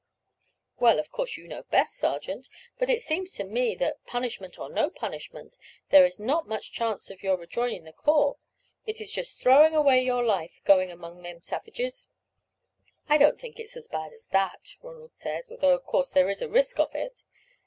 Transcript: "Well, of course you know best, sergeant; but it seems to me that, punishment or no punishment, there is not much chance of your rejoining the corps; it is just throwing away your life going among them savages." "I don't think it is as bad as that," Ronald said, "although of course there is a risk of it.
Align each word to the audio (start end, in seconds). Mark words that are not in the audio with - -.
"Well, 0.79 0.97
of 0.99 1.11
course 1.11 1.37
you 1.37 1.47
know 1.47 1.61
best, 1.61 1.95
sergeant; 1.95 2.49
but 2.79 2.89
it 2.89 3.03
seems 3.03 3.33
to 3.33 3.43
me 3.43 3.75
that, 3.75 4.03
punishment 4.07 4.57
or 4.57 4.67
no 4.67 4.89
punishment, 4.89 5.55
there 5.89 6.05
is 6.07 6.19
not 6.19 6.47
much 6.47 6.71
chance 6.71 7.11
of 7.11 7.21
your 7.21 7.37
rejoining 7.37 7.83
the 7.83 7.93
corps; 7.93 8.37
it 8.87 8.99
is 8.99 9.11
just 9.11 9.39
throwing 9.39 9.75
away 9.75 10.01
your 10.03 10.23
life 10.23 10.59
going 10.65 10.89
among 10.89 11.21
them 11.21 11.43
savages." 11.43 12.09
"I 13.09 13.19
don't 13.19 13.39
think 13.39 13.59
it 13.59 13.65
is 13.65 13.77
as 13.77 13.87
bad 13.87 14.11
as 14.11 14.25
that," 14.31 14.73
Ronald 14.81 15.13
said, 15.13 15.43
"although 15.51 15.75
of 15.75 15.85
course 15.85 16.09
there 16.09 16.31
is 16.31 16.41
a 16.41 16.49
risk 16.49 16.79
of 16.79 16.95
it. 16.95 17.21